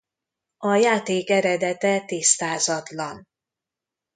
[0.57, 3.27] A játék eredete tisztázatlan.